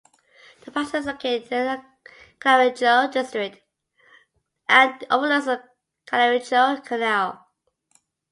[0.65, 1.85] The palazzo is located in the
[2.39, 3.61] Cannaregio district
[4.67, 5.61] and overlooks the
[6.07, 7.47] Cannaregio Canal.